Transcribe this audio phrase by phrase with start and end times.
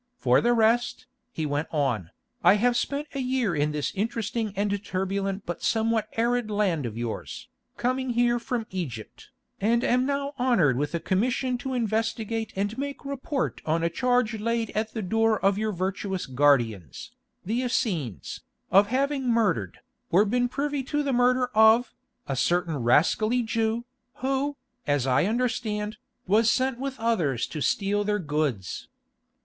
[0.17, 2.09] "For the rest," he went on,
[2.43, 6.97] "I have spent a year in this interesting and turbulent but somewhat arid land of
[6.97, 9.29] yours, coming here from Egypt,
[9.59, 14.39] and am now honoured with a commission to investigate and make report on a charge
[14.39, 17.11] laid at the door of your virtuous guardians,
[17.45, 18.41] the Essenes,
[18.71, 21.93] of having murdered, or been privy to the murder of,
[22.27, 24.57] a certain rascally Jew, who,
[24.87, 28.87] as I understand, was sent with others to steal their goods.